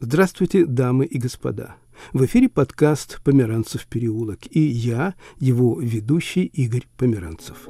Здравствуйте, 0.00 0.64
дамы 0.64 1.06
и 1.06 1.18
господа. 1.18 1.74
В 2.12 2.24
эфире 2.24 2.48
подкаст 2.48 3.20
«Померанцев 3.24 3.84
переулок» 3.88 4.38
и 4.48 4.60
я, 4.60 5.14
его 5.40 5.80
ведущий 5.80 6.44
Игорь 6.44 6.86
Померанцев. 6.96 7.68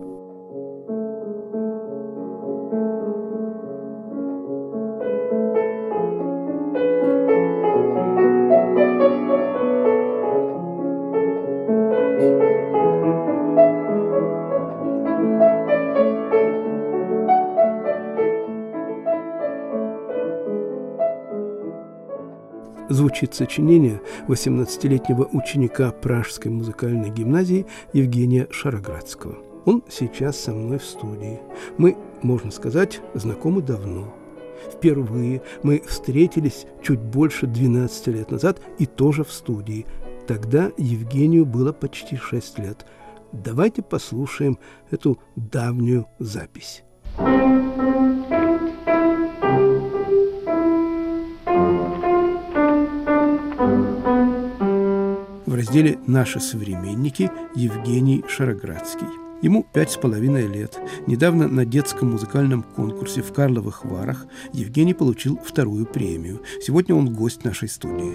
Звучит 23.19 23.35
сочинение 23.35 24.01
18-летнего 24.29 25.29
ученика 25.33 25.91
Пражской 25.91 26.52
музыкальной 26.52 27.11
гимназии 27.11 27.66
Евгения 27.92 28.47
Шароградского. 28.52 29.38
Он 29.65 29.83
сейчас 29.88 30.38
со 30.38 30.52
мной 30.52 30.79
в 30.79 30.84
студии. 30.84 31.41
Мы, 31.78 31.97
можно 32.23 32.52
сказать, 32.52 33.01
знакомы 33.15 33.61
давно. 33.61 34.15
Впервые 34.73 35.42
мы 35.65 35.83
встретились 35.87 36.66
чуть 36.80 37.01
больше 37.01 37.48
12 37.48 38.06
лет 38.09 38.30
назад 38.30 38.61
и 38.78 38.87
тоже 38.87 39.25
в 39.25 39.33
студии. 39.33 39.87
Тогда 40.28 40.70
Евгению 40.77 41.45
было 41.45 41.73
почти 41.73 42.16
6 42.16 42.59
лет. 42.61 42.87
Давайте 43.33 43.83
послушаем 43.83 44.59
эту 44.91 45.19
давнюю 45.34 46.06
запись. 46.20 46.84
Разделе 55.59 55.98
«Наши 56.06 56.39
современники» 56.39 57.33
Евгений 57.56 58.25
Шароградский. 58.28 59.09
Ему 59.42 59.67
пять 59.73 59.91
с 59.91 59.97
половиной 59.97 60.47
лет. 60.47 60.78
Недавно 61.09 61.48
на 61.48 61.65
детском 61.65 62.12
музыкальном 62.12 62.62
конкурсе 62.62 63.23
в 63.23 63.33
Карловых 63.33 63.84
Варах 63.84 64.27
Евгений 64.53 64.95
получил 64.95 65.37
вторую 65.45 65.84
премию. 65.84 66.42
Сегодня 66.62 66.95
он 66.95 67.12
гость 67.12 67.42
нашей 67.45 67.69
студии. 67.69 68.15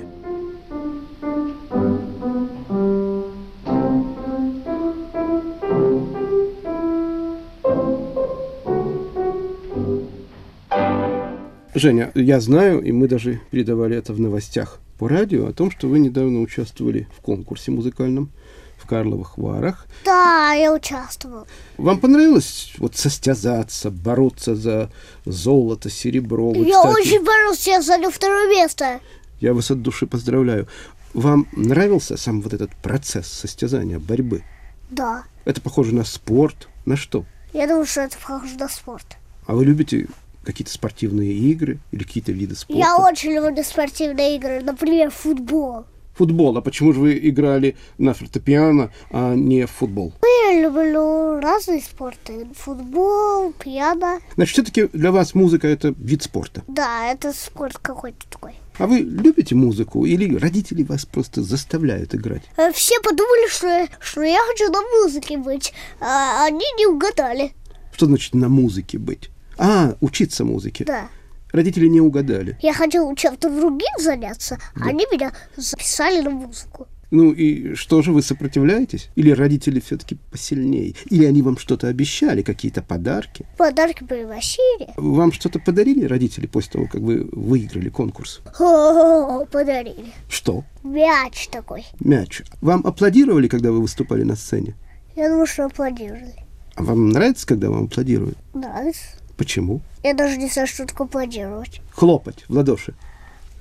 Женя, 11.75 12.11
я 12.16 12.39
знаю, 12.39 12.81
и 12.81 12.94
мы 12.94 13.09
даже 13.09 13.41
передавали 13.52 13.97
это 13.97 14.13
в 14.13 14.19
новостях 14.22 14.80
по 15.03 15.09
радио 15.09 15.47
о 15.47 15.51
том, 15.51 15.69
что 15.69 15.89
вы 15.89 15.99
недавно 15.99 16.39
участвовали 16.39 17.09
в 17.13 17.19
конкурсе 17.19 17.71
музыкальном 17.71 18.31
в 18.77 18.87
Карловых 18.87 19.37
Варах. 19.37 19.85
Да, 20.05 20.53
я 20.53 20.73
участвовал. 20.73 21.45
Вам 21.77 21.99
понравилось 21.99 22.73
вот 22.77 22.95
состязаться, 22.95 23.91
бороться 23.91 24.55
за 24.55 24.89
золото, 25.25 25.89
серебро? 25.89 26.51
Вы, 26.51 26.67
я 26.67 26.77
кстати, 26.77 27.01
очень 27.01 27.25
боролся, 27.25 27.69
я 27.71 27.81
занял 27.81 28.11
второе 28.11 28.47
место. 28.47 29.01
Я 29.41 29.53
вас 29.53 29.71
от 29.71 29.81
души 29.81 30.07
поздравляю. 30.07 30.69
Вам 31.13 31.47
нравился 31.51 32.15
сам 32.15 32.41
вот 32.41 32.53
этот 32.53 32.73
процесс 32.77 33.27
состязания, 33.27 33.99
борьбы? 33.99 34.45
Да. 34.89 35.25
Это 35.43 35.59
похоже 35.59 35.93
на 35.93 36.05
спорт? 36.05 36.69
На 36.85 36.95
что? 36.95 37.25
Я 37.51 37.67
думаю, 37.67 37.85
что 37.85 37.99
это 37.99 38.15
похоже 38.25 38.55
на 38.55 38.69
спорт. 38.69 39.17
А 39.47 39.53
вы 39.53 39.65
любите 39.65 40.07
какие-то 40.44 40.72
спортивные 40.72 41.33
игры 41.33 41.80
или 41.91 42.03
какие-то 42.03 42.31
виды 42.31 42.55
спорта? 42.55 42.80
Я 42.80 42.97
очень 42.97 43.31
люблю 43.31 43.63
спортивные 43.63 44.36
игры, 44.36 44.61
например, 44.61 45.09
футбол. 45.11 45.85
Футбол. 46.16 46.55
А 46.58 46.61
почему 46.61 46.94
же 46.94 47.00
вы 47.00 47.19
играли 47.23 47.75
на 47.97 48.13
фортепиано, 48.13 48.91
а 49.09 49.33
не 49.33 49.66
в 49.66 49.72
футбол? 49.72 50.13
Я 50.52 50.61
люблю 50.61 51.39
разные 51.39 51.81
спорты. 51.81 52.47
Футбол, 52.53 53.51
пиано. 53.53 54.19
Значит, 54.35 54.53
все-таки 54.53 54.88
для 54.95 55.12
вас 55.12 55.34
музыка– 55.34 55.67
это 55.69 55.95
вид 55.97 56.22
спорта? 56.22 56.63
Да, 56.67 57.12
это 57.12 57.34
спорт 57.34 57.79
какой-то 57.79 58.28
такой. 58.29 58.53
А 58.78 58.88
вы 58.88 59.00
любите 59.00 59.56
музыку 59.56 60.06
или 60.06 60.35
родители 60.35 60.84
вас 60.84 61.06
просто 61.06 61.41
заставляют 61.41 62.13
играть? 62.13 62.44
Э, 62.57 62.72
все 62.72 63.00
подумали, 63.01 63.50
что, 63.50 63.88
что 64.00 64.22
я 64.22 64.40
хочу 64.50 64.72
на 64.72 64.81
музыке 64.81 65.38
быть, 65.38 65.73
а 66.00 66.46
они 66.46 66.66
не 66.78 66.88
угадали. 66.88 67.53
Что 67.91 68.06
значит 68.07 68.34
на 68.34 68.50
музыке 68.50 68.97
быть? 68.97 69.29
А, 69.58 69.96
учиться 70.02 70.46
музыке. 70.46 70.86
Да. 70.86 71.08
Родители 71.52 71.88
не 71.88 72.02
угадали. 72.02 72.58
Я 72.62 72.74
хотела 72.74 73.16
чем-то 73.16 73.50
другим 73.50 74.00
заняться, 74.00 74.58
да. 74.75 74.86
а 74.86 74.90
они 74.90 75.06
меня 75.12 75.31
записали 75.56 76.22
на 76.22 76.31
музыку. 76.31 76.88
Ну 77.12 77.31
и 77.31 77.75
что 77.75 78.02
же, 78.02 78.12
вы 78.12 78.24
сопротивляетесь? 78.24 79.09
Или 79.16 79.30
родители 79.30 79.80
все-таки 79.80 80.18
посильнее? 80.31 80.96
Или 81.12 81.25
они 81.25 81.44
вам 81.44 81.59
что-то 81.59 81.88
обещали, 81.88 82.41
какие-то 82.41 82.81
подарки? 82.81 83.46
Подарки 83.56 84.03
приносили. 84.03 84.90
Вам 84.97 85.31
что-то 85.31 85.59
подарили 85.59 86.06
родители 86.06 86.47
после 86.47 86.72
того, 86.72 86.88
как 86.88 87.02
вы 87.02 87.30
выиграли 87.31 87.90
конкурс? 87.90 88.41
О, 88.59 89.46
подарили. 89.46 90.12
Что? 90.28 90.64
Мяч 90.84 91.50
такой. 91.50 91.85
Мяч. 92.00 92.41
Вам 92.62 92.81
аплодировали, 92.84 93.47
когда 93.47 93.72
вы 93.72 93.81
выступали 93.81 94.24
на 94.24 94.35
сцене? 94.35 94.74
Я 95.16 95.30
думаю, 95.30 95.46
что 95.46 95.66
аплодировали. 95.66 96.34
А 96.74 96.81
вам 96.81 97.09
нравится, 97.09 97.46
когда 97.46 97.70
вам 97.70 97.84
аплодируют? 97.84 98.40
Нравится. 98.56 99.03
Почему? 99.43 99.81
Я 100.03 100.13
даже 100.13 100.37
не 100.37 100.47
знаю, 100.47 100.69
что 100.69 100.85
такое 100.85 101.05
аплодировать. 101.05 101.81
Хлопать 101.91 102.45
в 102.47 102.53
ладоши. 102.53 102.93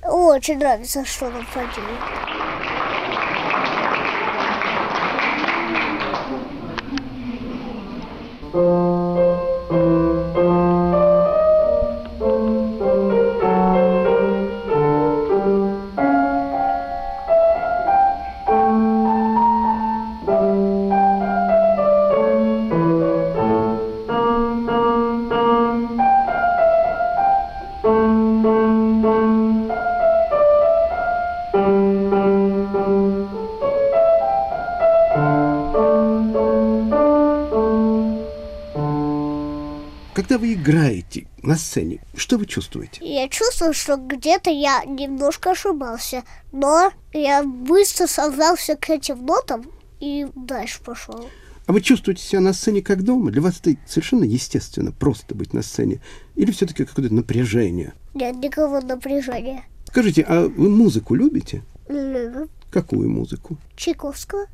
Очень 0.01 0.59
нравится, 0.59 1.03
что 1.03 1.25
он 1.25 1.33
аплодирует. 1.35 1.99
Когда 8.53 10.02
на 41.53 41.57
сцене, 41.57 41.99
что 42.15 42.39
вы 42.39 42.47
чувствуете? 42.47 42.99
Я 43.01 43.29
чувствую, 43.29 43.75
что 43.75 43.95
где-то 43.95 44.49
я 44.49 44.83
немножко 44.85 45.51
ошибался, 45.51 46.23
но 46.51 46.91
я 47.13 47.43
быстро 47.43 48.07
собрался 48.07 48.75
к 48.75 48.89
этим 48.89 49.23
нотам 49.23 49.63
и 49.99 50.25
дальше 50.33 50.81
пошел. 50.83 51.29
А 51.67 51.71
вы 51.71 51.81
чувствуете 51.81 52.23
себя 52.23 52.39
на 52.39 52.53
сцене 52.53 52.81
как 52.81 53.03
дома? 53.03 53.29
Для 53.29 53.41
вас 53.43 53.59
это 53.59 53.77
совершенно 53.85 54.23
естественно, 54.23 54.91
просто 54.91 55.35
быть 55.35 55.53
на 55.53 55.61
сцене? 55.61 56.01
Или 56.35 56.51
все-таки 56.51 56.85
какое-то 56.85 57.13
напряжение? 57.13 57.93
Нет 58.15 58.35
никакого 58.37 58.81
напряжения. 58.81 59.65
Скажите, 59.85 60.23
а 60.27 60.47
вы 60.47 60.69
музыку 60.69 61.13
любите? 61.13 61.61
Люблю. 61.87 62.49
Какую 62.71 63.11
музыку? 63.11 63.59
Чайковского. 63.75 64.47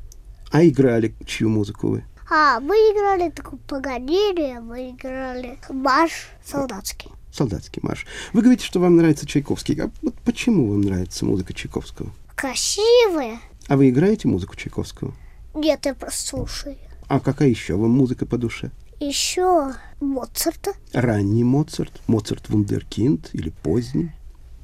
А 0.52 0.62
играли 0.66 1.14
чью 1.24 1.48
музыку 1.48 1.88
вы? 1.88 2.04
А, 2.32 2.60
мы 2.60 2.76
играли 2.76 3.28
такую 3.30 3.58
Паганини, 3.66 4.60
мы 4.60 4.90
играли 4.90 5.58
марш 5.68 6.28
солдатский. 6.44 7.10
Солдатский 7.32 7.80
марш. 7.82 8.06
Вы 8.32 8.42
говорите, 8.42 8.64
что 8.64 8.78
вам 8.78 8.96
нравится 8.96 9.26
Чайковский. 9.26 9.74
А 9.82 9.90
вот 10.00 10.14
почему 10.24 10.70
вам 10.70 10.82
нравится 10.82 11.24
музыка 11.24 11.52
Чайковского? 11.52 12.12
Красивая. 12.36 13.40
А 13.66 13.76
вы 13.76 13.90
играете 13.90 14.28
музыку 14.28 14.54
Чайковского? 14.54 15.12
Нет, 15.54 15.86
я 15.86 15.94
просто 15.94 16.28
слушаю. 16.28 16.76
А 17.08 17.18
какая 17.18 17.48
еще 17.48 17.74
вам 17.74 17.90
музыка 17.90 18.26
по 18.26 18.38
душе? 18.38 18.70
Еще 19.00 19.72
Моцарта. 19.98 20.74
Ранний 20.92 21.42
Моцарт? 21.42 22.00
Моцарт 22.06 22.48
Вундеркинд 22.48 23.30
или 23.32 23.50
поздний? 23.50 24.12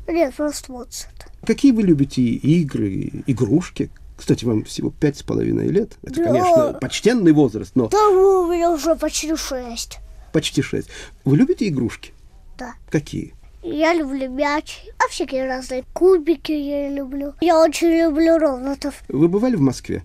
Нет, 0.06 0.34
просто 0.36 0.70
Моцарт. 0.70 1.32
Какие 1.44 1.72
вы 1.72 1.82
любите 1.82 2.22
игры, 2.22 3.24
игрушки? 3.26 3.90
Кстати, 4.16 4.44
вам 4.44 4.64
всего 4.64 4.90
пять 4.90 5.18
с 5.18 5.22
половиной 5.22 5.68
лет. 5.68 5.98
Это, 6.02 6.16
да. 6.16 6.24
конечно, 6.24 6.78
почтенный 6.80 7.32
возраст, 7.32 7.72
но... 7.74 7.88
Да, 7.88 8.08
у 8.08 8.50
меня 8.50 8.72
уже 8.72 8.96
почти 8.96 9.34
шесть. 9.36 9.98
Почти 10.32 10.62
шесть. 10.62 10.88
Вы 11.24 11.36
любите 11.36 11.68
игрушки? 11.68 12.12
Да. 12.58 12.74
Какие? 12.90 13.34
Я 13.62 13.92
люблю 13.94 14.30
мяч, 14.30 14.84
а 14.98 15.08
всякие 15.08 15.46
разные 15.46 15.84
кубики 15.92 16.52
я 16.52 16.88
люблю. 16.88 17.34
Я 17.40 17.60
очень 17.60 17.88
люблю 17.88 18.38
роботов. 18.38 19.02
Вы 19.08 19.28
бывали 19.28 19.56
в 19.56 19.60
Москве? 19.60 20.02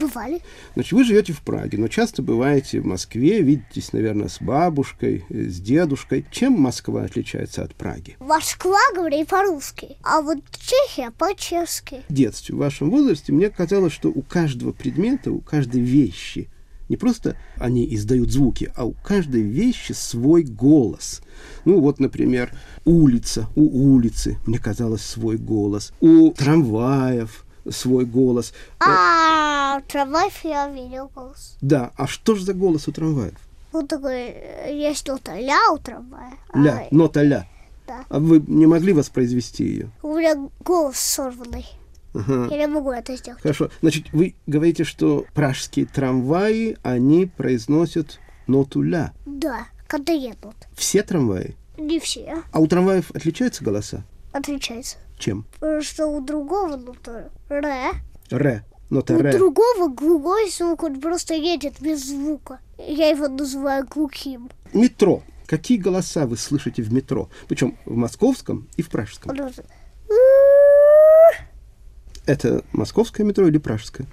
Бывали. 0.00 0.40
Значит, 0.72 0.92
вы 0.92 1.04
живете 1.04 1.34
в 1.34 1.42
Праге, 1.42 1.76
но 1.76 1.86
часто 1.88 2.22
бываете 2.22 2.80
в 2.80 2.86
Москве, 2.86 3.42
видитесь, 3.42 3.92
наверное, 3.92 4.28
с 4.28 4.40
бабушкой, 4.40 5.26
э, 5.28 5.42
с 5.42 5.60
дедушкой. 5.60 6.24
Чем 6.30 6.54
Москва 6.54 7.02
отличается 7.02 7.62
от 7.62 7.74
Праги? 7.74 8.16
Москва 8.18 8.78
говорит 8.94 9.28
по-русски, 9.28 9.96
а 10.02 10.22
вот 10.22 10.38
Чехия 10.58 11.10
по-чешски. 11.10 12.02
В 12.08 12.12
детстве, 12.12 12.54
в 12.54 12.58
вашем 12.58 12.90
возрасте, 12.90 13.32
мне 13.32 13.50
казалось, 13.50 13.92
что 13.92 14.08
у 14.08 14.22
каждого 14.22 14.72
предмета, 14.72 15.32
у 15.32 15.40
каждой 15.40 15.82
вещи, 15.82 16.48
не 16.88 16.96
просто 16.96 17.36
они 17.56 17.86
издают 17.94 18.32
звуки, 18.32 18.72
а 18.74 18.84
у 18.84 18.92
каждой 18.92 19.42
вещи 19.42 19.92
свой 19.92 20.42
голос. 20.42 21.22
Ну 21.64 21.80
вот, 21.80 22.00
например, 22.00 22.52
улица, 22.84 23.48
у 23.54 23.94
улицы, 23.94 24.38
мне 24.46 24.58
казалось, 24.58 25.02
свой 25.02 25.36
голос. 25.36 25.92
У 26.00 26.32
трамваев, 26.32 27.44
свой 27.68 28.04
голос. 28.04 28.52
А, 28.80 29.80
трамваев 29.88 30.44
я 30.44 30.68
видел 30.68 31.10
голос. 31.14 31.56
Да, 31.60 31.92
а 31.96 32.06
что 32.06 32.34
же 32.34 32.44
за 32.44 32.54
голос 32.54 32.88
у 32.88 32.92
трамваев? 32.92 33.34
Ну, 33.72 33.86
такой, 33.86 34.30
э, 34.34 34.70
есть 34.72 35.06
нота 35.06 35.38
ля 35.38 35.58
у 35.72 35.78
трамвая. 35.78 36.32
Ля, 36.54 36.86
А, 36.90 36.94
нота 36.94 37.22
ля. 37.22 37.46
Да. 37.86 38.04
А 38.08 38.18
вы 38.18 38.42
не 38.46 38.66
могли 38.66 38.92
воспроизвести 38.92 39.64
ее? 39.64 39.90
У 40.02 40.16
меня 40.16 40.36
голос 40.64 40.96
сорванный. 40.96 41.66
Ага. 42.14 42.48
Я 42.50 42.58
не 42.58 42.66
могу 42.66 42.90
это 42.90 43.16
сделать. 43.16 43.40
Хорошо. 43.40 43.70
Значит, 43.80 44.06
вы 44.12 44.34
говорите, 44.46 44.82
что 44.84 45.24
пражские 45.34 45.86
трамваи, 45.86 46.76
они 46.82 47.26
произносят 47.26 48.18
ноту 48.48 48.82
ля. 48.82 49.12
Да, 49.26 49.66
когда 49.86 50.12
едут. 50.12 50.56
Все 50.74 51.02
трамваи? 51.04 51.54
Не 51.78 52.00
все. 52.00 52.42
А 52.52 52.58
у 52.60 52.66
трамваев 52.66 53.10
отличаются 53.12 53.62
голоса? 53.62 54.02
Отличается. 54.32 54.96
Чем? 55.20 55.44
Потому 55.60 55.82
что 55.82 56.06
у 56.06 56.20
другого 56.22 56.76
нота 56.76 57.30
ре. 57.50 57.90
Ре. 58.30 58.64
Нота 58.88 59.14
У 59.14 59.20
ре. 59.20 59.32
другого 59.32 59.88
глухой 59.88 60.50
звук, 60.50 60.82
он 60.82 60.98
просто 61.00 61.34
едет 61.34 61.74
без 61.80 62.04
звука. 62.08 62.58
Я 62.78 63.10
его 63.10 63.28
называю 63.28 63.86
глухим. 63.86 64.50
Метро. 64.72 65.22
Какие 65.46 65.78
голоса 65.78 66.26
вы 66.26 66.36
слышите 66.38 66.82
в 66.82 66.90
метро? 66.92 67.28
Причем 67.48 67.76
в 67.84 67.94
московском 67.94 68.66
и 68.76 68.82
в 68.82 68.88
пражском. 68.88 69.36
Это 72.26 72.64
московское 72.72 73.26
метро 73.26 73.46
или 73.46 73.58
пражское? 73.58 74.06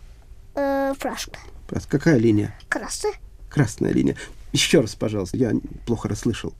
Э, 0.55 0.93
Пражка. 0.99 1.39
Пражское. 1.67 1.99
Какая 1.99 2.17
линия? 2.17 2.53
Красная. 2.67 3.13
Красная 3.49 3.91
линия. 3.91 4.15
Еще 4.51 4.81
раз, 4.81 4.95
пожалуйста, 4.95 5.37
я 5.37 5.53
плохо 5.85 6.09
расслышал. 6.09 6.53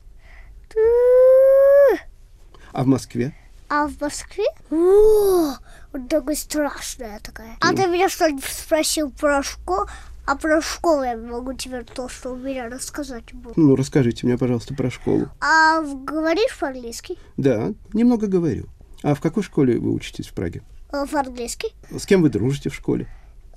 А 2.72 2.84
в 2.84 2.86
Москве? 2.86 3.34
А 3.68 3.86
в 3.86 4.00
Москве? 4.00 4.44
О, 4.70 5.54
вот 5.92 6.08
такая 6.08 6.36
страшная 6.36 7.20
такая. 7.20 7.56
А 7.60 7.74
ты 7.74 7.86
меня 7.86 8.08
что-нибудь 8.08 8.44
спросил 8.44 9.10
про 9.10 9.42
школу? 9.42 9.86
А 10.26 10.36
про 10.36 10.60
школу 10.60 11.02
я 11.02 11.16
могу 11.16 11.54
тебе 11.54 11.82
то, 11.84 12.08
что 12.08 12.30
у 12.32 12.36
меня 12.36 12.68
рассказать 12.68 13.32
буду. 13.32 13.54
Ну, 13.56 13.76
расскажите 13.76 14.26
мне, 14.26 14.36
пожалуйста, 14.36 14.74
про 14.74 14.90
школу. 14.90 15.28
А 15.40 15.80
в- 15.80 16.04
говоришь 16.04 16.58
по-английски? 16.58 17.16
Да, 17.38 17.72
немного 17.94 18.26
говорю. 18.26 18.66
А 19.02 19.14
в 19.14 19.20
какой 19.20 19.42
школе 19.42 19.78
вы 19.78 19.92
учитесь 19.92 20.26
в 20.28 20.34
Праге? 20.34 20.62
Э, 20.92 21.06
По-английски? 21.10 21.68
С 21.90 22.04
кем 22.04 22.22
вы 22.22 22.28
дружите 22.30 22.68
в 22.68 22.74
школе? 22.74 23.06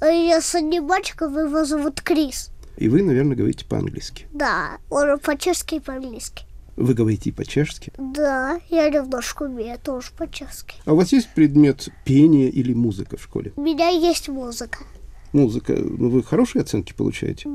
Э, 0.02 0.12
Я 0.14 0.40
с 0.42 0.56
одним 0.56 0.86
мальчиком, 0.86 1.38
его 1.38 1.66
зовут 1.66 2.02
Крис. 2.02 2.52
И 2.78 2.88
вы, 2.88 3.02
наверное, 3.04 3.36
говорите 3.36 3.66
по-английски. 3.66 4.28
Да, 4.32 4.78
он 4.90 5.20
по-чешски 5.20 5.76
и 5.76 5.80
по-английски. 5.82 6.46
Вы 6.76 6.94
говорите 6.94 7.30
и 7.30 7.34
по-чешски. 7.34 7.92
Да, 7.98 8.60
я 8.70 8.90
немножко 8.90 9.44
умею 9.44 9.78
тоже 9.80 10.12
по-чешски. 10.18 10.76
А 10.86 10.94
у 10.94 10.96
вас 10.96 11.12
есть 11.12 11.30
предмет 11.34 11.90
пения 12.06 12.50
или 12.50 12.74
музыка 12.74 13.18
в 13.18 13.24
школе? 13.24 13.52
У 13.56 13.62
меня 13.62 13.90
есть 13.90 14.30
музыка. 14.30 14.80
Музыка, 15.34 15.74
ну 15.74 16.10
вы 16.10 16.24
хорошие 16.24 16.62
оценки 16.62 16.94
получаете? 16.94 17.50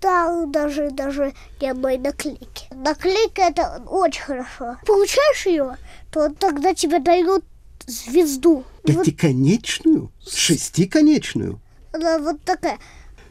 Да, 0.00 0.46
даже, 0.46 0.90
даже 0.90 1.34
ни 1.60 1.66
одной 1.66 1.98
наклейки. 1.98 2.66
Наклейка 2.74 3.42
это 3.42 3.82
очень 3.86 4.22
хорошо. 4.22 4.76
Получаешь 4.86 5.46
ее, 5.46 5.76
то 6.10 6.28
тогда 6.30 6.72
тебе 6.74 7.00
дают 7.00 7.44
звезду. 7.86 8.64
Вот 8.84 9.04
Пятиконечную? 9.04 10.10
Шестиконечную? 10.26 11.60
она 11.92 12.18
вот 12.18 12.42
такая. 12.42 12.78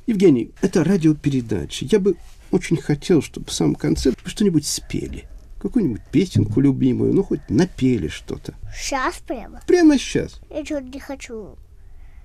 Евгений, 0.05 0.51
это 0.61 0.83
радиопередача. 0.83 1.85
Я 1.85 1.99
бы 1.99 2.15
очень 2.51 2.77
хотел, 2.77 3.21
чтобы 3.21 3.47
в 3.47 3.53
самом 3.53 3.75
конце 3.75 4.13
что-нибудь 4.25 4.65
спели. 4.65 5.27
Какую-нибудь 5.59 6.01
песенку 6.11 6.61
любимую, 6.61 7.13
ну 7.13 7.23
хоть 7.23 7.49
напели 7.49 8.07
что-то. 8.07 8.53
Сейчас 8.75 9.15
прямо. 9.25 9.61
Прямо 9.65 9.97
сейчас. 9.97 10.39
Я 10.49 10.63
что-то 10.63 10.85
не 10.85 10.99
хочу 10.99 11.57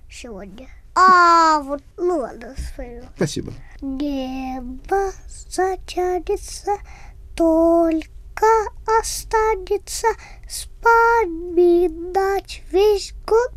сегодня. 0.09 0.67
А, 0.95 1.59
вот, 1.61 1.81
ну 1.97 2.19
ладно, 2.19 2.55
спою. 2.57 3.03
Спасибо. 3.15 3.53
Небо 3.81 5.11
затянется, 5.27 6.77
только 7.35 8.07
останется 8.99 10.07
вспоминать 10.47 12.61
весь 12.71 13.15
год. 13.25 13.51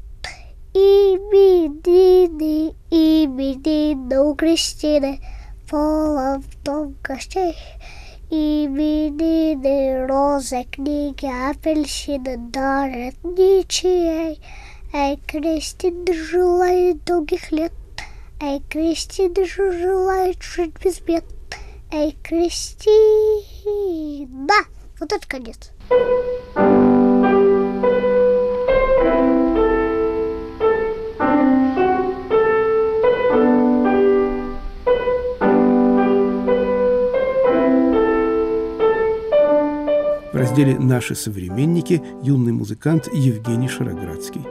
Именины, 0.73 2.75
именины 2.91 4.21
у 4.21 4.35
Кристины, 4.35 5.21
полон 5.69 6.43
в 6.43 6.65
том 6.65 6.97
гостей. 7.03 7.57
Именины, 8.31 10.07
розы, 10.07 10.65
книги, 10.65 11.27
апельсины 11.51 12.37
дарят 12.37 13.15
ничьей. 13.23 14.41
Эй, 14.93 15.17
Кристин, 15.27 16.05
желает 16.13 17.05
долгих 17.05 17.53
лет. 17.53 17.73
Эй, 18.41 18.61
Кристин, 18.69 19.35
желает 19.47 20.43
жить 20.43 20.75
без 20.83 21.01
бед. 21.01 21.25
Эй, 21.93 22.17
Кристина! 22.23 22.87
Вот 24.99 25.13
это 25.13 25.27
конец. 25.29 25.71
В 40.37 40.39
разделе 40.39 40.79
«Наши 40.79 41.15
современники» 41.15 42.03
юный 42.23 42.53
музыкант 42.53 43.09
Евгений 43.11 43.69
Шароградский. 43.69 44.43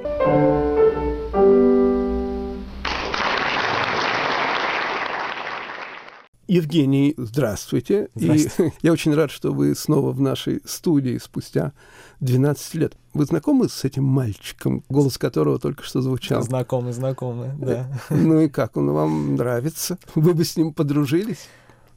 Евгений, 6.48 7.14
здравствуйте. 7.18 8.10
Здравствуйте. 8.16 8.74
И 8.82 8.82
я 8.82 8.94
очень 8.94 9.14
рад, 9.14 9.30
что 9.30 9.54
вы 9.54 9.76
снова 9.76 10.12
в 10.12 10.20
нашей 10.20 10.60
студии 10.66 11.20
спустя 11.20 11.72
12 12.20 12.74
лет. 12.74 12.98
Вы 13.14 13.26
знакомы 13.26 13.70
с 13.70 13.84
этим 13.84 14.06
мальчиком, 14.06 14.84
голос 14.90 15.20
которого 15.20 15.60
только 15.60 15.84
что 15.84 16.02
звучал? 16.02 16.42
Знакомы, 16.42 16.94
знакомы, 16.94 17.56
да. 17.60 17.88
Ну 18.10 18.42
и 18.42 18.50
как, 18.50 18.76
он 18.76 18.90
вам 18.90 19.36
нравится? 19.36 20.00
Вы 20.16 20.34
бы 20.34 20.46
с 20.46 20.58
ним 20.58 20.74
подружились? 20.74 21.48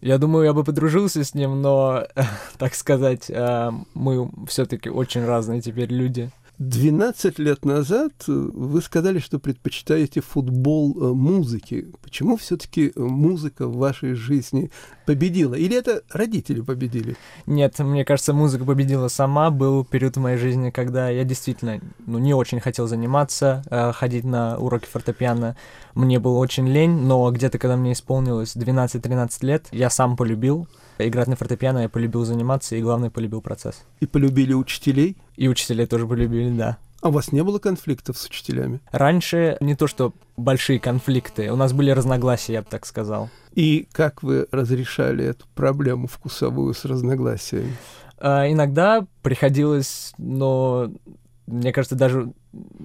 Я 0.00 0.18
думаю, 0.18 0.44
я 0.44 0.52
бы 0.52 0.62
подружился 0.62 1.24
с 1.24 1.34
ним, 1.34 1.60
но, 1.60 2.06
так 2.58 2.74
сказать, 2.74 3.28
э, 3.28 3.70
мы 3.94 4.30
все-таки 4.46 4.90
очень 4.90 5.24
разные 5.24 5.60
теперь 5.60 5.92
люди. 5.92 6.30
12 6.58 7.38
лет 7.38 7.64
назад 7.64 8.12
э, 8.26 8.32
вы 8.32 8.82
сказали, 8.82 9.20
что 9.20 9.38
предпочитаете 9.38 10.20
футбол 10.20 10.92
э, 10.96 11.14
музыки. 11.14 11.92
Почему 12.02 12.36
все-таки 12.36 12.92
музыка 12.96 13.68
в 13.68 13.76
вашей 13.76 14.14
жизни 14.14 14.72
победила? 15.06 15.54
Или 15.54 15.76
это 15.76 16.02
родители 16.10 16.60
победили? 16.60 17.16
Нет, 17.46 17.78
мне 17.78 18.04
кажется, 18.04 18.32
музыка 18.32 18.64
победила 18.64 19.06
сама. 19.06 19.50
Был 19.50 19.84
период 19.84 20.16
в 20.16 20.20
моей 20.20 20.36
жизни, 20.36 20.70
когда 20.70 21.08
я 21.10 21.22
действительно 21.22 21.80
ну, 22.06 22.18
не 22.18 22.34
очень 22.34 22.58
хотел 22.58 22.88
заниматься, 22.88 23.62
э, 23.70 23.92
ходить 23.92 24.24
на 24.24 24.58
уроки 24.58 24.86
фортепиано. 24.86 25.56
Мне 25.94 26.18
было 26.18 26.38
очень 26.38 26.66
лень, 26.66 26.90
но 26.90 27.30
где-то, 27.30 27.58
когда 27.58 27.76
мне 27.76 27.92
исполнилось 27.92 28.56
12-13 28.56 29.30
лет, 29.42 29.68
я 29.70 29.90
сам 29.90 30.16
полюбил 30.16 30.66
играть 31.06 31.28
на 31.28 31.36
фортепиано, 31.36 31.80
я 31.80 31.88
полюбил 31.88 32.24
заниматься 32.24 32.74
и, 32.74 32.82
главное, 32.82 33.10
полюбил 33.10 33.40
процесс. 33.40 33.84
И 34.00 34.06
полюбили 34.06 34.54
учителей? 34.54 35.16
И 35.36 35.48
учителей 35.48 35.86
тоже 35.86 36.06
полюбили, 36.06 36.50
да. 36.56 36.78
А 37.00 37.08
у 37.08 37.12
вас 37.12 37.30
не 37.30 37.44
было 37.44 37.58
конфликтов 37.58 38.18
с 38.18 38.26
учителями? 38.26 38.80
Раньше 38.90 39.56
не 39.60 39.76
то, 39.76 39.86
что 39.86 40.12
большие 40.36 40.80
конфликты, 40.80 41.52
у 41.52 41.56
нас 41.56 41.72
были 41.72 41.90
разногласия, 41.90 42.54
я 42.54 42.62
бы 42.62 42.68
так 42.68 42.86
сказал. 42.86 43.30
И 43.54 43.88
как 43.92 44.22
вы 44.22 44.48
разрешали 44.50 45.24
эту 45.24 45.46
проблему 45.54 46.08
вкусовую 46.08 46.74
с 46.74 46.84
разногласиями? 46.84 47.76
А, 48.18 48.50
иногда 48.50 49.06
приходилось, 49.22 50.12
но 50.18 50.90
мне 51.46 51.72
кажется, 51.72 51.94
даже 51.94 52.32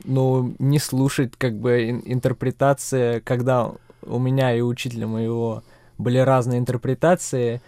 ну, 0.05 0.55
не 0.60 0.79
слушать 0.79 1.34
как 1.38 1.58
бы 1.60 1.89
ин- 1.89 2.03
интерпретации, 2.05 3.20
когда 3.20 3.72
у 4.03 4.20
меня 4.20 4.55
и 4.55 4.62
у 4.62 4.67
учителя 4.67 5.08
моего 5.08 5.63
были 5.98 6.17
разные 6.17 6.60
интерпретации, 6.60 7.62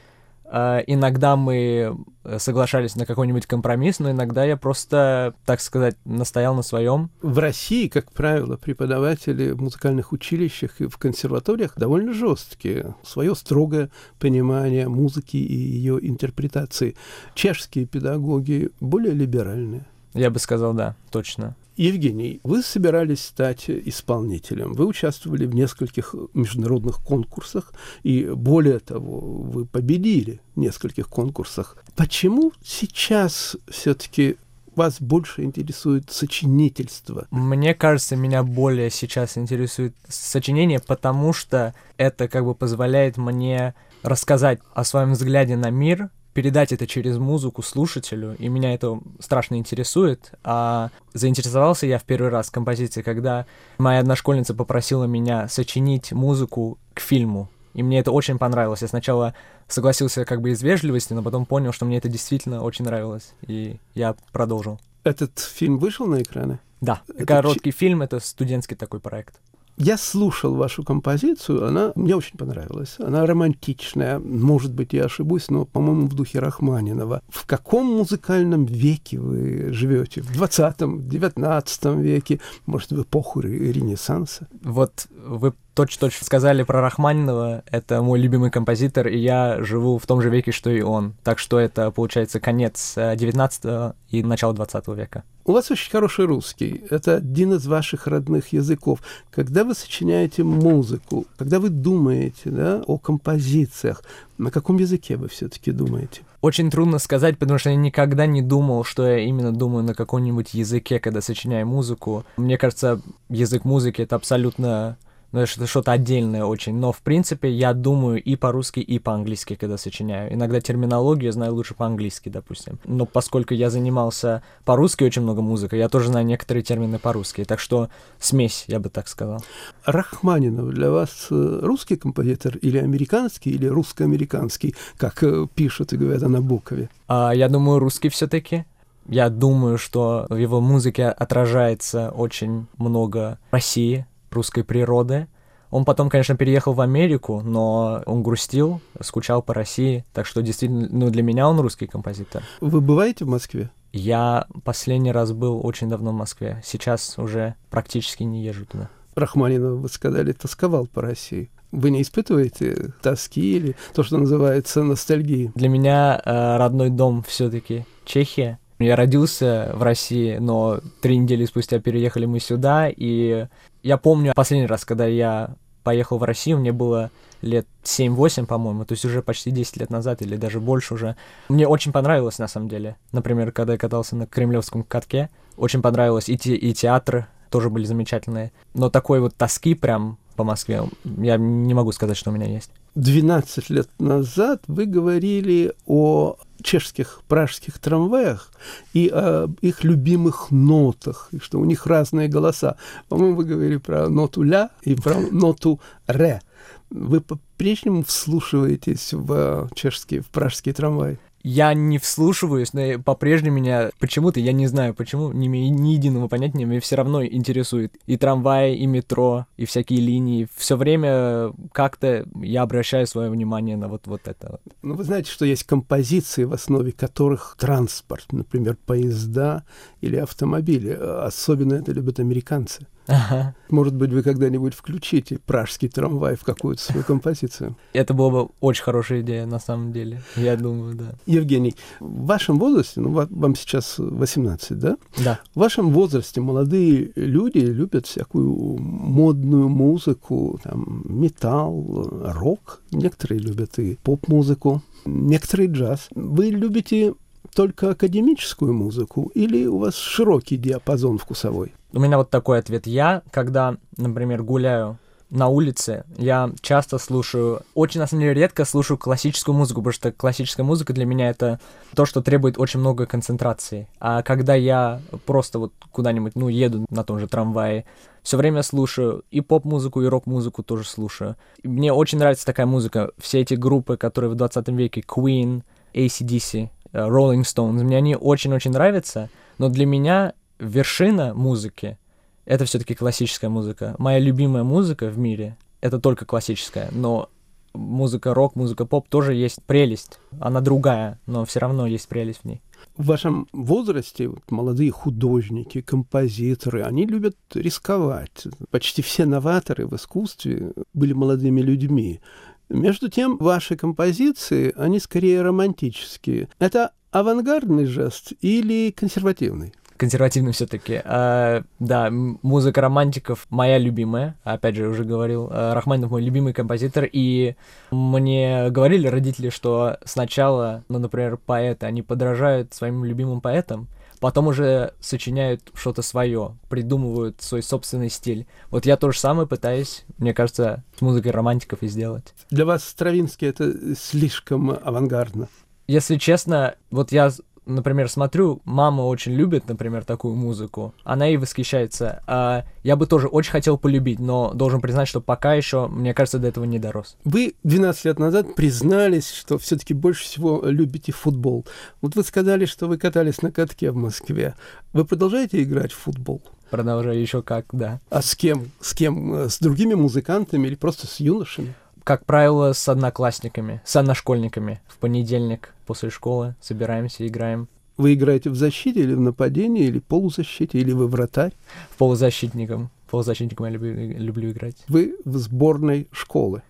иногда 0.48 1.36
мы 1.36 1.98
соглашались 2.38 2.96
на 2.96 3.06
какой-нибудь 3.06 3.46
компромисс, 3.46 4.00
но 4.00 4.12
иногда 4.12 4.44
я 4.46 4.58
просто, 4.58 5.36
так 5.46 5.60
сказать, 5.60 5.96
настоял 6.06 6.56
на 6.56 6.62
своем. 6.62 7.10
В 7.22 7.40
России, 7.40 7.88
как 7.88 8.12
правило, 8.12 8.58
преподаватели 8.58 9.52
в 9.52 9.62
музыкальных 9.62 10.12
училищах 10.12 10.82
и 10.82 10.88
в 10.88 10.98
консерваториях 10.98 11.76
довольно 11.78 12.14
жесткие. 12.14 12.96
Свое 13.04 13.36
строгое 13.36 13.90
понимание 14.20 14.88
музыки 14.88 15.38
и 15.38 15.56
ее 15.56 16.00
интерпретации. 16.02 16.96
Чешские 17.34 17.86
педагоги 17.86 18.70
более 18.80 19.14
либеральные. 19.14 19.86
Я 20.14 20.30
бы 20.30 20.40
сказал, 20.40 20.74
да, 20.74 20.96
точно. 21.12 21.56
Евгений, 21.78 22.40
вы 22.44 22.62
собирались 22.62 23.24
стать 23.26 23.70
исполнителем. 23.70 24.74
Вы 24.74 24.86
участвовали 24.86 25.46
в 25.46 25.54
нескольких 25.54 26.16
международных 26.34 27.04
конкурсах, 27.04 27.74
и 28.04 28.24
более 28.26 28.80
того, 28.80 29.20
вы 29.20 29.66
победили 29.66 30.40
в 30.56 30.60
нескольких 30.60 31.10
конкурсах. 31.10 31.78
Почему 31.96 32.54
сейчас 32.64 33.58
все-таки 33.68 34.38
вас 34.76 35.02
больше 35.02 35.44
интересует 35.44 36.10
сочинительство? 36.12 37.28
Мне 37.32 37.74
кажется, 37.74 38.16
меня 38.16 38.44
более 38.44 38.90
сейчас 38.90 39.38
интересует 39.38 39.96
сочинение, 40.08 40.80
потому 40.80 41.34
что 41.34 41.74
это 41.98 42.28
как 42.28 42.46
бы 42.46 42.56
позволяет 42.56 43.18
мне 43.18 43.74
рассказать 44.04 44.60
о 44.74 44.84
своем 44.84 45.14
взгляде 45.14 45.58
на 45.58 45.72
мир 45.72 46.10
передать 46.36 46.74
это 46.74 46.86
через 46.86 47.18
музыку 47.18 47.64
слушателю, 47.64 48.36
и 48.38 48.50
меня 48.50 48.74
это 48.74 49.00
страшно 49.20 49.56
интересует. 49.56 50.34
А 50.44 50.90
заинтересовался 51.14 51.88
я 51.88 51.98
в 51.98 52.04
первый 52.04 52.30
раз 52.30 52.50
композицией, 52.50 53.06
когда 53.06 53.46
моя 53.78 54.02
одна 54.02 54.18
школьница 54.18 54.54
попросила 54.54 55.06
меня 55.06 55.48
сочинить 55.48 56.12
музыку 56.12 56.78
к 56.94 57.00
фильму. 57.00 57.50
И 57.74 57.84
мне 57.84 58.00
это 58.00 58.12
очень 58.12 58.38
понравилось. 58.38 58.82
Я 58.82 58.90
сначала 58.90 59.34
согласился 59.70 60.26
как 60.26 60.42
бы 60.42 60.52
из 60.52 60.62
вежливости, 60.62 61.14
но 61.14 61.24
потом 61.24 61.46
понял, 61.46 61.72
что 61.72 61.86
мне 61.86 61.98
это 61.98 62.10
действительно 62.10 62.64
очень 62.64 62.84
нравилось. 62.84 63.34
И 63.48 63.78
я 63.94 64.14
продолжил. 64.34 64.82
Этот 65.06 65.40
фильм 65.40 65.78
вышел 65.78 66.06
на 66.06 66.22
экраны? 66.22 66.60
Да. 66.82 67.02
Это 67.16 67.26
Короткий 67.26 67.72
ч... 67.72 67.78
фильм— 67.78 68.02
это 68.04 68.20
студентский 68.20 68.76
такой 68.76 69.00
проект. 69.00 69.40
Я 69.78 69.98
слушал 69.98 70.56
вашу 70.56 70.84
композицию, 70.84 71.68
она 71.68 71.92
мне 71.96 72.16
очень 72.16 72.38
понравилась. 72.38 72.96
Она 73.00 73.26
романтичная, 73.26 74.20
может 74.20 74.74
быть, 74.74 74.94
я 74.94 75.06
ошибусь, 75.06 75.50
но, 75.50 75.66
по-моему, 75.66 76.08
в 76.08 76.14
духе 76.14 76.40
Рахманинова. 76.40 77.22
В 77.28 77.46
каком 77.46 77.98
музыкальном 77.98 78.66
веке 78.66 79.20
вы 79.20 79.74
живете? 79.74 80.22
В 80.22 80.32
20-м, 80.32 81.10
19 81.10 81.86
веке? 81.98 82.40
Может, 82.66 82.92
в 82.92 83.02
эпоху 83.02 83.42
Ренессанса? 83.42 84.48
Вот 84.64 85.08
вы 85.12 85.54
точно-точно 85.76 86.26
сказали 86.26 86.64
про 86.64 86.82
Рахманинова. 86.82 87.64
Это 87.70 88.02
мой 88.02 88.20
любимый 88.20 88.50
композитор, 88.50 89.08
и 89.08 89.18
я 89.18 89.64
живу 89.64 90.00
в 90.00 90.08
том 90.08 90.22
же 90.22 90.30
веке, 90.30 90.52
что 90.52 90.72
и 90.72 90.82
он. 90.82 91.14
Так 91.24 91.38
что 91.38 91.60
это, 91.60 91.92
получается, 91.92 92.40
конец 92.40 92.94
19 92.96 93.62
э, 93.66 93.94
и 94.10 94.24
начало 94.24 94.54
20 94.54 94.88
века. 94.88 95.24
У 95.44 95.52
вас 95.52 95.70
очень 95.70 95.92
хороший 95.92 96.26
русский. 96.26 96.82
Это 96.90 97.18
один 97.18 97.54
из 97.54 97.68
ваших 97.68 98.08
родных 98.08 98.54
языков. 98.54 99.02
Когда 99.30 99.64
вы 99.64 99.76
сочиняете 99.76 100.44
музыку, 100.44 101.28
когда 101.38 101.60
вы 101.60 101.70
думаете 101.70 102.50
да, 102.50 102.82
о 102.88 102.98
композициях, 102.98 104.02
на 104.40 104.50
каком 104.50 104.78
языке 104.78 105.18
вы 105.18 105.28
все-таки 105.28 105.72
думаете? 105.72 106.22
Очень 106.42 106.72
трудно 106.72 107.00
сказать, 107.00 107.38
потому 107.38 107.60
что 107.60 107.70
я 107.70 107.76
никогда 107.76 108.26
не 108.26 108.42
думал, 108.42 108.84
что 108.84 109.08
я 109.08 109.20
именно 109.20 109.52
думаю 109.52 109.84
на 109.84 109.94
каком-нибудь 109.94 110.54
языке, 110.54 111.00
когда 111.00 111.22
сочиняю 111.22 111.68
музыку. 111.68 112.26
Мне 112.38 112.58
кажется, 112.58 113.02
язык 113.30 113.66
музыки— 113.66 114.02
это 114.04 114.16
абсолютно 114.16 114.98
ну, 115.36 115.42
это 115.42 115.68
что-то 115.68 115.92
отдельное 115.92 116.46
очень. 116.46 116.76
Но, 116.76 116.94
в 116.94 117.02
принципе, 117.02 117.52
я 117.52 117.74
думаю 117.74 118.24
и 118.24 118.38
по-русски, 118.38 118.80
и 118.80 119.00
по-английски, 119.00 119.56
когда 119.56 119.78
сочиняю. 119.78 120.34
Иногда 120.34 120.62
терминологию 120.62 121.30
знаю 121.34 121.54
лучше 121.54 121.74
по-английски, 121.74 122.30
допустим. 122.30 122.80
Но 122.86 123.06
поскольку 123.06 123.54
я 123.54 123.70
занимался 123.70 124.44
по-русски 124.64 125.04
очень 125.04 125.24
много 125.24 125.42
музыкой, 125.42 125.80
я 125.80 125.90
тоже 125.90 126.08
знаю 126.08 126.26
некоторые 126.26 126.64
термины 126.64 127.00
по-русски. 127.00 127.44
Так 127.44 127.60
что 127.60 127.90
смесь, 128.18 128.64
я 128.68 128.80
бы 128.80 128.88
так 128.88 129.10
сказал. 129.10 129.44
Рахманинов 129.84 130.70
для 130.70 130.90
вас 130.90 131.28
э, 131.30 131.60
русский 131.62 131.98
композитор 131.98 132.56
или 132.56 132.78
американский, 132.78 133.50
или 133.50 133.66
русско-американский, 133.66 134.74
как 134.96 135.22
э, 135.22 135.48
пишут 135.54 135.92
и 135.92 135.98
говорят 135.98 136.22
на 136.22 136.40
букове? 136.40 136.90
А, 137.10 137.34
я 137.36 137.50
думаю, 137.50 137.80
русский 137.80 138.08
все-таки. 138.08 138.64
Я 139.10 139.30
думаю, 139.30 139.78
что 139.78 140.28
в 140.30 140.38
его 140.38 140.62
музыке 140.62 141.08
отражается 141.08 142.10
очень 142.12 142.68
много 142.78 143.38
России, 143.52 144.06
русской 144.36 144.64
природы. 144.64 145.28
Он 145.72 145.84
потом, 145.84 146.10
конечно, 146.10 146.36
переехал 146.38 146.74
в 146.74 146.82
Америку, 146.82 147.42
но 147.44 148.04
он 148.06 148.22
грустил, 148.22 148.82
скучал 149.02 149.42
по 149.42 149.54
России, 149.54 150.06
так 150.14 150.26
что 150.26 150.42
действительно, 150.42 150.88
ну, 150.92 151.10
для 151.10 151.24
меня 151.24 151.50
он 151.50 151.60
русский 151.60 151.88
композитор. 151.88 152.44
Вы 152.62 152.82
бываете 152.82 153.26
в 153.26 153.30
Москве? 153.30 153.72
Я 153.92 154.46
последний 154.64 155.12
раз 155.12 155.32
был 155.32 155.66
очень 155.66 155.90
давно 155.90 156.12
в 156.12 156.16
Москве, 156.16 156.62
сейчас 156.64 157.18
уже 157.18 157.56
практически 157.70 158.24
не 158.24 158.44
езжу 158.44 158.66
туда. 158.66 158.90
Рахманинов, 159.16 159.80
вы 159.80 159.90
сказали, 159.90 160.34
тосковал 160.34 160.86
по 160.88 161.02
России. 161.02 161.50
Вы 161.72 161.90
не 161.90 162.02
испытываете 162.02 162.94
тоски 163.02 163.58
или 163.58 163.76
то, 163.94 164.04
что 164.04 164.18
называется 164.18 164.84
ностальгией? 164.84 165.52
Для 165.56 165.68
меня 165.68 166.22
э, 166.24 166.58
родной 166.58 166.90
дом 166.90 167.24
все-таки 167.28 167.86
Чехия. 168.06 168.60
Я 168.80 168.96
родился 168.96 169.72
в 169.74 169.84
России, 169.84 170.38
но 170.38 170.80
три 171.02 171.18
недели 171.18 171.46
спустя 171.46 171.80
переехали 171.80 172.26
мы 172.26 172.40
сюда, 172.40 172.90
и 172.90 173.48
я 173.84 173.98
помню 173.98 174.34
последний 174.36 174.68
раз, 174.68 174.84
когда 174.84 175.06
я 175.06 175.56
поехал 175.84 176.18
в 176.18 176.24
Россию, 176.24 176.60
мне 176.60 176.72
было 176.72 177.12
лет 177.42 177.68
7-8, 177.84 178.48
по-моему, 178.48 178.86
то 178.86 178.94
есть 178.94 179.06
уже 179.06 179.22
почти 179.22 179.52
10 179.52 179.78
лет 179.78 179.90
назад 179.90 180.22
или 180.22 180.36
даже 180.36 180.60
больше 180.60 180.96
уже. 180.96 181.16
Мне 181.48 181.68
очень 181.68 181.92
понравилось, 181.92 182.40
на 182.40 182.48
самом 182.48 182.68
деле. 182.68 182.98
Например, 183.12 183.52
когда 183.52 183.74
я 183.74 183.80
катался 183.80 184.16
на 184.16 184.26
Кремлевском 184.26 184.84
катке, 184.84 185.30
очень 185.56 185.82
понравилось. 185.82 186.28
И, 186.28 186.38
те, 186.38 186.56
и 186.56 186.74
театры 186.74 187.28
тоже 187.50 187.70
были 187.70 187.86
замечательные. 187.86 188.52
Но 188.74 188.90
такой 188.90 189.20
вот 189.20 189.36
тоски 189.36 189.76
прям 189.76 190.18
по 190.36 190.44
Москве 190.44 190.84
я 191.04 191.38
не 191.38 191.74
могу 191.74 191.92
сказать, 191.92 192.18
что 192.18 192.32
у 192.32 192.34
меня 192.34 192.48
есть. 192.48 192.72
12 192.96 193.70
лет 193.70 193.90
назад 194.00 194.64
вы 194.68 194.86
говорили 194.86 195.74
о 195.86 196.38
чешских 196.66 197.22
пражских 197.28 197.80
трамваях 197.80 198.52
и 198.94 199.10
о 199.14 199.48
их 199.62 199.84
любимых 199.84 200.50
нотах, 200.50 201.30
и 201.32 201.40
что 201.40 201.60
у 201.60 201.66
них 201.66 201.86
разные 201.86 202.28
голоса. 202.28 202.76
По-моему, 203.08 203.36
вы 203.36 203.46
говорили 203.46 203.78
про 203.78 204.10
ноту 204.10 204.42
ля 204.42 204.72
и 204.82 204.96
про 204.96 205.16
ноту 205.32 205.80
ре. 206.08 206.42
Вы 206.90 207.22
по-прежнему 207.22 208.04
вслушиваетесь 208.04 209.14
в 209.14 209.70
чешские, 209.76 210.22
в 210.22 210.28
пражские 210.28 210.74
трамваи? 210.74 211.20
Я 211.46 211.76
не 211.76 212.00
вслушиваюсь, 212.00 212.74
но 212.74 212.98
по-прежнему 212.98 213.58
меня 213.58 213.92
почему-то, 214.00 214.40
я 214.40 214.52
не 214.52 214.66
знаю 214.66 214.96
почему, 214.96 215.32
имею 215.32 215.72
ни 215.72 215.90
единого 215.90 216.28
понятия, 216.28 216.66
меня 216.66 216.82
все 216.82 216.96
равно 216.96 217.24
интересует 217.24 217.94
и 218.08 218.18
трамваи, 218.18 218.76
и 218.76 218.88
метро, 218.88 219.46
и 219.56 219.66
всякие 219.66 220.00
линии. 220.00 220.48
Все 220.56 220.76
время 220.76 221.52
как-то 221.72 222.26
я 222.42 222.64
обращаю 222.64 223.06
свое 223.06 223.30
внимание 223.30 223.78
на 223.78 223.88
вот, 223.90 224.08
вот 224.08 224.28
это. 224.28 224.60
Ну, 224.82 224.96
вы 224.96 225.04
знаете, 225.04 225.30
что 225.30 225.46
есть 225.46 225.66
композиции, 225.66 226.46
в 226.46 226.54
основе 226.54 226.92
которых 226.92 227.56
транспорт, 227.60 228.26
например, 228.32 228.76
поезда 228.84 229.66
или 230.02 230.16
автомобили. 230.16 230.90
Особенно 230.90 231.76
это 231.76 231.92
любят 231.92 232.20
американцы. 232.20 232.88
Ага. 233.08 233.56
Может 233.70 233.96
быть, 233.96 234.12
вы 234.12 234.24
когда-нибудь 234.24 234.74
включите 234.74 235.40
пражский 235.46 235.90
трамвай 235.90 236.36
в 236.36 236.44
какую-то 236.44 236.82
свою 236.82 237.04
композицию. 237.08 237.76
Это 237.94 238.14
была 238.14 238.30
бы 238.30 238.50
очень 238.62 238.84
хорошая 238.84 239.22
идея, 239.22 239.46
на 239.46 239.60
самом 239.60 239.92
деле. 239.92 240.22
Я 240.36 240.56
думаю, 240.56 240.96
да. 240.96 241.16
Евгений, 241.26 241.76
в 242.00 242.26
вашем 242.26 242.60
возрасте, 242.60 243.02
ну, 243.02 243.10
вам 243.12 243.56
сейчас 243.56 243.96
18, 243.98 244.78
да? 244.80 244.98
Да. 245.24 245.40
В 245.54 245.60
вашем 245.60 245.92
возрасте 245.92 246.42
молодые 246.42 247.12
люди 247.16 247.60
любят 247.60 248.08
всякую 248.08 248.78
модную 248.80 249.70
музыку, 249.70 250.60
там, 250.64 251.04
металл, 251.06 252.08
рок. 252.34 252.82
Некоторые 252.92 253.40
любят 253.40 253.78
и 253.80 253.98
поп-музыку, 254.04 254.82
некоторые 255.06 255.70
джаз. 255.70 256.08
Вы 256.16 256.46
любите 256.46 257.14
только 257.56 257.92
академическую 257.92 258.74
музыку 258.74 259.32
или 259.34 259.66
у 259.66 259.80
вас 259.80 259.96
широкий 259.96 260.58
диапазон 260.58 261.18
вкусовой? 261.18 261.74
У 261.94 262.00
меня 262.00 262.18
вот 262.18 262.30
такой 262.30 262.60
ответ. 262.60 262.86
Я, 262.86 263.24
когда, 263.32 263.78
например, 263.98 264.44
гуляю 264.44 265.00
на 265.30 265.48
улице, 265.48 266.04
я 266.18 266.52
часто 266.62 266.98
слушаю, 266.98 267.62
очень, 267.74 268.02
на 268.02 268.08
самом 268.08 268.22
деле, 268.22 268.34
редко 268.34 268.66
слушаю 268.66 268.98
классическую 268.98 269.56
музыку, 269.56 269.82
потому 269.82 269.94
что 269.94 270.12
классическая 270.12 270.64
музыка 270.64 270.94
для 270.94 271.06
меня 271.06 271.30
это 271.30 271.60
то, 271.96 272.06
что 272.06 272.22
требует 272.22 272.60
очень 272.60 272.82
много 272.82 273.06
концентрации. 273.06 273.88
А 274.00 274.22
когда 274.22 274.54
я 274.54 275.02
просто 275.26 275.58
вот 275.58 275.72
куда-нибудь, 275.92 276.36
ну, 276.36 276.50
еду 276.50 276.86
на 276.90 277.06
том 277.06 277.20
же 277.20 277.28
трамвае, 277.28 277.86
все 278.22 278.36
время 278.36 278.64
слушаю 278.64 279.24
и 279.32 279.40
поп-музыку, 279.40 280.02
и 280.02 280.08
рок-музыку 280.08 280.62
тоже 280.62 280.84
слушаю. 280.84 281.38
И 281.64 281.70
мне 281.70 281.94
очень 281.94 282.18
нравится 282.18 282.46
такая 282.46 282.66
музыка. 282.66 283.12
Все 283.18 283.40
эти 283.40 283.54
группы, 283.54 283.96
которые 283.96 284.32
в 284.32 284.36
20 284.36 284.68
веке, 284.70 285.02
Queen, 285.02 285.64
ACDC, 285.94 286.70
Rolling 286.96 287.44
Stones, 287.44 287.84
мне 287.84 287.98
они 287.98 288.16
очень-очень 288.16 288.72
нравятся, 288.72 289.30
но 289.58 289.70
для 289.70 289.86
меня 289.86 290.34
вершина 290.60 291.34
музыки— 291.34 291.98
это 292.46 292.66
все-таки 292.66 292.96
классическая 292.96 293.50
музыка. 293.50 293.96
Моя 293.98 294.20
любимая 294.20 294.64
музыка 294.64 295.08
в 295.08 295.18
мире— 295.18 295.58
это 295.82 296.00
только 296.00 296.26
классическая, 296.26 296.90
но 296.92 297.30
Музыка 297.76 298.34
рок, 298.34 298.56
музыка 298.56 298.86
поп 298.86 299.10
тоже 299.10 299.34
есть 299.34 299.62
прелесть. 299.64 300.20
Она 300.40 300.62
другая, 300.62 301.20
но 301.26 301.46
все 301.46 301.60
равно 301.60 301.86
есть 301.88 302.08
прелесть 302.08 302.42
в 302.44 302.46
ней. 302.46 302.62
В 302.98 303.08
вашем 303.08 303.48
возрасте 303.52 304.28
вот, 304.28 304.50
молодые 304.50 304.92
художники, 304.92 305.82
композиторы, 305.82 306.84
они 306.84 307.06
любят 307.06 307.36
рисковать. 307.54 308.48
Почти 308.70 309.02
все 309.02 309.26
новаторы 309.26 309.88
в 309.88 309.96
искусстве 309.96 310.72
были 310.94 311.14
молодыми 311.14 311.62
людьми. 311.62 312.22
Между 312.70 313.10
тем, 313.10 313.38
ваши 313.38 313.76
композиции, 313.76 314.74
они 314.76 315.00
скорее 315.00 315.42
романтические. 315.42 316.50
Это 316.60 316.92
авангардный 317.12 317.86
жест 317.86 318.34
или 318.42 318.92
консервативный? 318.92 319.74
консервативный 319.98 320.52
все-таки. 320.52 321.02
А, 321.04 321.64
да, 321.80 322.10
музыка 322.12 322.82
романтиков 322.82 323.48
моя 323.50 323.78
любимая. 323.78 324.38
Опять 324.44 324.76
же, 324.76 324.88
уже 324.88 325.04
говорил, 325.04 325.50
а, 325.52 325.74
Рахманинов 325.74 326.12
мой 326.12 326.22
любимый 326.22 326.54
композитор. 326.54 327.08
И 327.12 327.56
мне 327.92 328.70
говорили 328.70 329.08
родители, 329.08 329.50
что 329.50 329.98
сначала, 330.04 330.84
ну, 330.90 331.00
например, 331.00 331.38
поэты, 331.38 331.86
они 331.86 332.02
подражают 332.02 332.74
своим 332.74 333.06
любимым 333.06 333.42
поэтам, 333.42 333.88
потом 334.26 334.48
уже 334.48 334.96
сочиняют 335.00 335.70
что-то 335.76 336.02
свое, 336.02 336.58
придумывают 336.68 337.44
свой 337.44 337.62
собственный 337.62 338.10
стиль. 338.10 338.48
Вот 338.72 338.88
я 338.88 338.98
то 338.98 339.12
же 339.12 339.20
самое 339.20 339.48
пытаюсь, 339.48 340.04
мне 340.18 340.34
кажется, 340.34 340.84
с 340.98 341.02
музыкой 341.02 341.32
романтиков 341.32 341.84
и 341.84 341.88
сделать. 341.88 342.34
Для 342.50 342.66
вас 342.66 342.84
Стравинский 342.86 343.48
это 343.48 343.96
слишком 343.96 344.72
авангардно? 344.72 345.48
Если 345.86 346.16
честно, 346.16 346.74
вот 346.90 347.12
я 347.12 347.32
например, 347.66 348.10
смотрю, 348.10 348.62
мама 348.66 349.02
очень 349.02 349.34
любит, 349.34 349.68
например, 349.68 350.04
такую 350.04 350.36
музыку, 350.36 350.94
она 351.04 351.30
и 351.30 351.38
восхищается. 351.38 352.22
А 352.28 352.66
я 352.84 352.96
бы 352.96 353.08
тоже 353.08 353.28
очень 353.28 353.52
хотел 353.52 353.78
полюбить, 353.78 354.20
но 354.20 354.54
должен 354.54 354.82
признать, 354.82 355.08
что 355.08 355.22
пока 355.22 355.54
еще, 355.54 355.88
мне 355.88 356.14
кажется, 356.14 356.40
до 356.40 356.48
этого 356.48 356.66
не 356.66 356.80
дорос. 356.80 357.18
Вы 357.24 357.56
12 357.64 358.06
лет 358.06 358.20
назад 358.20 358.56
признались, 358.56 359.32
что 359.32 359.58
все-таки 359.58 359.94
больше 359.94 360.24
всего 360.24 360.62
любите 360.64 361.12
футбол. 361.12 361.66
Вот 362.02 362.16
вы 362.16 362.24
сказали, 362.24 362.66
что 362.66 362.88
вы 362.88 362.98
катались 362.98 363.42
на 363.42 363.52
катке 363.52 363.92
в 363.92 363.96
Москве. 363.96 364.56
Вы 364.94 365.06
продолжаете 365.06 365.62
играть 365.64 365.92
в 365.92 365.98
футбол? 365.98 366.42
Продолжаю 366.70 367.20
еще 367.20 367.42
как, 367.42 367.66
да. 367.72 368.02
А 368.10 368.22
с 368.22 368.36
кем? 368.36 368.72
С 368.82 368.94
кем? 368.94 369.50
С 369.50 369.60
другими 369.60 369.94
музыкантами 369.94 370.68
или 370.68 370.76
просто 370.76 371.08
с 371.08 371.20
юношами? 371.20 371.76
Как 372.06 372.24
правило, 372.24 372.72
с 372.72 372.88
одноклассниками, 372.88 373.82
с 373.84 373.96
одношкольниками. 373.96 374.80
В 374.88 374.98
понедельник 374.98 375.74
после 375.88 376.12
школы 376.12 376.56
собираемся, 376.62 377.28
играем. 377.28 377.68
Вы 377.98 378.14
играете 378.14 378.52
в 378.52 378.56
защите 378.56 379.02
или 379.02 379.16
в 379.16 379.20
нападении, 379.20 379.86
или 379.86 379.98
полузащите, 379.98 380.78
или 380.78 380.92
вы 380.92 381.08
вратарь? 381.08 381.54
В 381.90 381.98
полузащитником. 381.98 382.92
Полузащитником 383.10 383.66
я 383.66 383.72
люблю, 383.72 383.94
люблю 384.20 384.52
играть. 384.52 384.76
Вы 384.88 385.16
в 385.26 385.36
сборной 385.38 386.08
школы? 386.12 386.62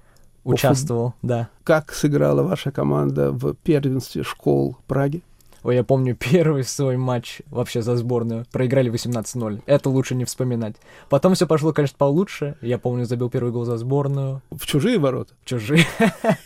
Участвовал, 0.45 1.15
да. 1.21 1.49
Как 1.65 1.91
сыграла 1.91 2.43
ваша 2.43 2.71
команда 2.71 3.31
в 3.31 3.55
первенстве 3.55 4.23
школ 4.23 4.77
Праги? 4.87 5.21
Ой, 5.65 5.75
я 5.75 5.83
помню 5.83 6.15
первый 6.19 6.63
свой 6.63 6.95
матч 6.95 7.41
вообще 7.47 7.81
за 7.81 7.97
сборную. 7.97 8.45
Проиграли 8.51 8.91
18-0. 8.91 9.63
Это 9.65 9.89
лучше 9.89 10.13
не 10.13 10.23
вспоминать. 10.23 10.75
Потом 11.09 11.33
все 11.33 11.47
пошло, 11.47 11.73
конечно, 11.73 11.97
получше. 11.97 12.55
Я 12.61 12.77
помню, 12.77 13.05
забил 13.05 13.31
первый 13.31 13.51
гол 13.51 13.65
за 13.65 13.77
сборную. 13.77 14.41
В 14.51 14.65
чужие 14.67 14.99
ворота? 14.99 15.33
В 15.43 15.45
чужие. 15.45 15.85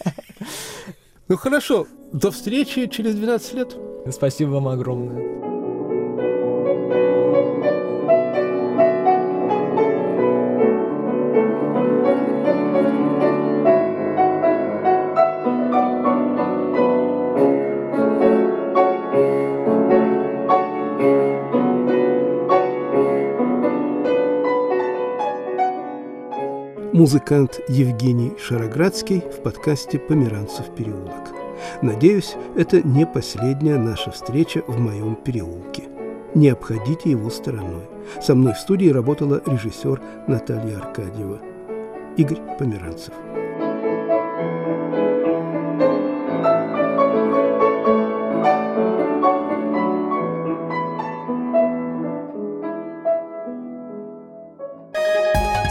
Ну 1.27 1.37
хорошо, 1.37 1.85
до 2.11 2.31
встречи 2.31 2.87
через 2.87 3.13
12 3.13 3.53
лет. 3.53 3.77
Спасибо 4.09 4.49
вам 4.49 4.67
огромное. 4.67 5.48
Музыкант 26.99 27.61
Евгений 27.69 28.33
Шароградский 28.37 29.21
в 29.21 29.41
подкасте 29.41 29.97
«Померанцев 29.97 30.65
переулок». 30.75 31.29
Надеюсь, 31.81 32.35
это 32.57 32.85
не 32.85 33.05
последняя 33.05 33.77
наша 33.77 34.11
встреча 34.11 34.63
в 34.67 34.77
моем 34.77 35.15
переулке. 35.15 35.83
Не 36.35 36.49
обходите 36.49 37.11
его 37.11 37.29
стороной. 37.29 37.87
Со 38.21 38.35
мной 38.35 38.53
в 38.53 38.57
студии 38.57 38.89
работала 38.89 39.41
режиссер 39.45 40.01
Наталья 40.27 40.79
Аркадьева. 40.79 41.39
Игорь 42.17 42.41
Померанцев. 42.57 43.13